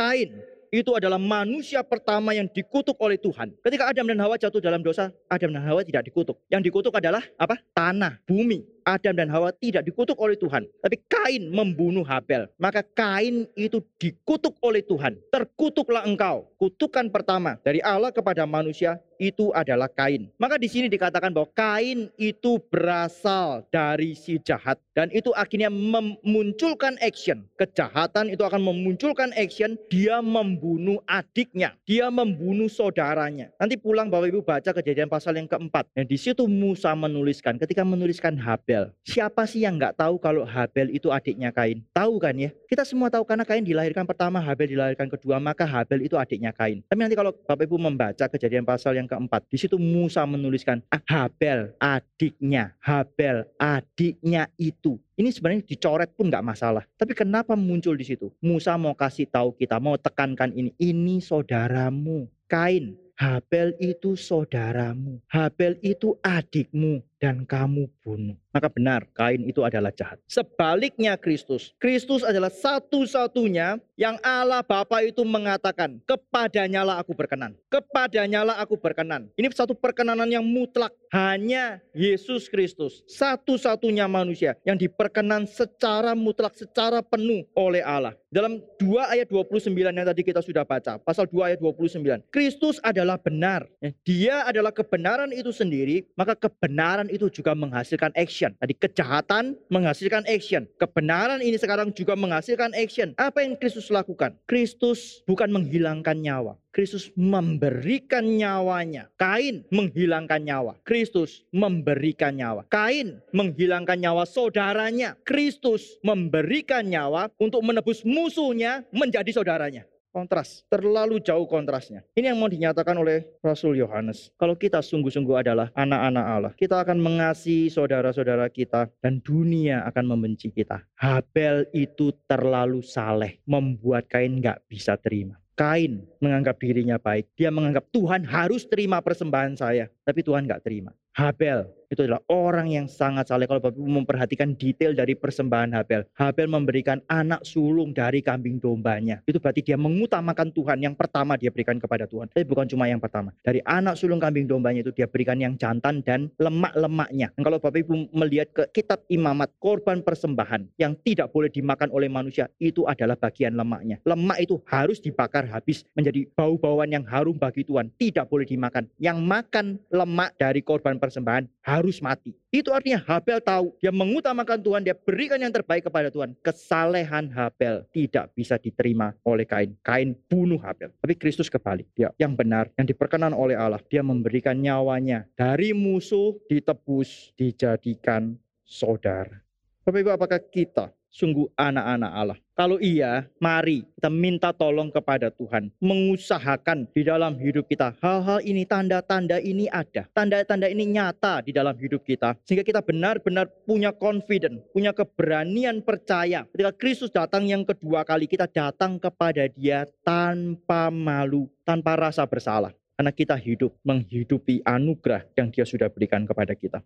[0.00, 0.32] Kain
[0.72, 3.52] itu adalah manusia pertama yang dikutuk oleh Tuhan.
[3.60, 6.40] Ketika Adam dan Hawa jatuh dalam dosa, Adam dan Hawa tidak dikutuk.
[6.48, 7.60] Yang dikutuk adalah apa?
[7.76, 8.64] Tanah, bumi.
[8.84, 12.48] Adam dan Hawa tidak dikutuk oleh Tuhan, tapi Kain membunuh Habel.
[12.56, 15.16] Maka Kain itu dikutuk oleh Tuhan.
[15.30, 16.48] Terkutuklah engkau.
[16.60, 20.32] Kutukan pertama dari Allah kepada manusia itu adalah Kain.
[20.40, 26.96] Maka di sini dikatakan bahwa Kain itu berasal dari si jahat dan itu akhirnya memunculkan
[27.04, 27.44] action.
[27.60, 33.52] Kejahatan itu akan memunculkan action, dia membunuh adiknya, dia membunuh saudaranya.
[33.60, 35.88] Nanti pulang Bapak Ibu baca kejadian pasal yang keempat.
[35.92, 38.69] Dan di situ Musa menuliskan ketika menuliskan Habel.
[39.06, 41.84] Siapa sih yang nggak tahu kalau Habel itu adiknya Kain?
[41.94, 42.50] Tahu kan ya?
[42.66, 46.56] Kita semua tahu karena Kain dilahirkan pertama, Habel dilahirkan kedua, maka Habel itu adiknya adiknya
[46.56, 46.78] Kain.
[46.88, 51.02] Tapi nanti kalau Bapak Ibu membaca kejadian pasal yang keempat, di situ Musa menuliskan ah,
[51.04, 54.96] Habel adiknya, Habel adiknya itu.
[55.20, 56.88] Ini sebenarnya dicoret pun nggak masalah.
[56.96, 58.32] Tapi kenapa muncul di situ?
[58.40, 60.72] Musa mau kasih tahu kita, mau tekankan ini.
[60.80, 62.24] Ini saudaramu.
[62.48, 65.20] Kain, Habel itu saudaramu.
[65.28, 68.34] Habel itu adikmu dan kamu bunuh.
[68.50, 70.18] Maka benar, Kain itu adalah jahat.
[70.26, 71.70] Sebaliknya Kristus.
[71.78, 77.54] Kristus adalah satu-satunya yang Allah Bapa itu mengatakan, kepadanya lah aku berkenan.
[77.70, 79.28] Kepadanya lah aku berkenan.
[79.36, 80.90] Ini satu perkenanan yang mutlak.
[81.12, 88.14] Hanya Yesus Kristus, satu-satunya manusia yang diperkenan secara mutlak, secara penuh oleh Allah.
[88.30, 92.22] Dalam 2 ayat 29 yang tadi kita sudah baca, pasal 2 ayat 29.
[92.30, 93.66] Kristus adalah benar.
[94.06, 98.54] Dia adalah kebenaran itu sendiri, maka kebenaran itu juga menghasilkan action.
[98.56, 100.64] Tadi kejahatan menghasilkan action.
[100.78, 103.12] Kebenaran ini sekarang juga menghasilkan action.
[103.18, 104.38] Apa yang Kristus lakukan?
[104.46, 106.54] Kristus bukan menghilangkan nyawa.
[106.70, 109.10] Kristus memberikan nyawanya.
[109.18, 110.78] Kain menghilangkan nyawa.
[110.86, 112.62] Kristus memberikan nyawa.
[112.70, 115.18] Kain menghilangkan nyawa saudaranya.
[115.26, 122.02] Kristus memberikan nyawa untuk menebus musuhnya menjadi saudaranya kontras, terlalu jauh kontrasnya.
[122.18, 124.34] Ini yang mau dinyatakan oleh Rasul Yohanes.
[124.36, 130.50] Kalau kita sungguh-sungguh adalah anak-anak Allah, kita akan mengasihi saudara-saudara kita dan dunia akan membenci
[130.50, 130.82] kita.
[130.98, 135.38] Habel itu terlalu saleh, membuat Kain nggak bisa terima.
[135.54, 137.30] Kain menganggap dirinya baik.
[137.36, 139.92] Dia menganggap Tuhan harus terima persembahan saya.
[140.02, 140.90] Tapi Tuhan nggak terima.
[141.12, 143.50] Habel itu adalah orang yang sangat saleh.
[143.50, 146.06] Kalau Bapak Ibu memperhatikan detail dari persembahan Habel.
[146.14, 149.18] Habel memberikan anak sulung dari kambing dombanya.
[149.26, 150.78] Itu berarti dia mengutamakan Tuhan.
[150.86, 152.30] Yang pertama dia berikan kepada Tuhan.
[152.30, 153.34] Tapi bukan cuma yang pertama.
[153.42, 157.34] Dari anak sulung kambing dombanya itu dia berikan yang jantan dan lemak-lemaknya.
[157.34, 162.46] Kalau Bapak Ibu melihat ke kitab imamat, korban persembahan yang tidak boleh dimakan oleh manusia,
[162.62, 163.98] itu adalah bagian lemaknya.
[164.06, 167.90] Lemak itu harus dibakar habis menjadi bau-bauan yang harum bagi Tuhan.
[167.98, 168.86] Tidak boleh dimakan.
[169.02, 171.50] Yang makan lemak dari korban persembahan
[171.80, 172.36] harus mati.
[172.52, 176.36] Itu artinya Habel tahu dia mengutamakan Tuhan, dia berikan yang terbaik kepada Tuhan.
[176.44, 179.72] Kesalehan Habel tidak bisa diterima oleh Kain.
[179.80, 180.92] Kain bunuh Habel.
[181.00, 181.88] Tapi Kristus kebalik.
[181.96, 183.80] Dia yang benar, yang diperkenan oleh Allah.
[183.88, 188.36] Dia memberikan nyawanya dari musuh ditebus, dijadikan
[188.68, 189.40] saudara.
[189.80, 192.38] Bapak Ibu, apakah kita sungguh anak-anak Allah?
[192.60, 195.72] Kalau iya, mari kita minta tolong kepada Tuhan.
[195.80, 197.96] Mengusahakan di dalam hidup kita.
[198.04, 200.04] Hal-hal ini, tanda-tanda ini ada.
[200.12, 202.36] Tanda-tanda ini nyata di dalam hidup kita.
[202.44, 206.44] Sehingga kita benar-benar punya confident, punya keberanian percaya.
[206.52, 212.76] Ketika Kristus datang yang kedua kali, kita datang kepada dia tanpa malu, tanpa rasa bersalah.
[213.00, 216.84] Karena kita hidup menghidupi anugerah yang dia sudah berikan kepada kita.